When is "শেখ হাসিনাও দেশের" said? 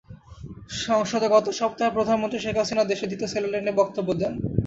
2.41-3.09